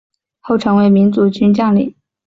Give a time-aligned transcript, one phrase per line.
[0.39, 1.93] 后成为民族军将领。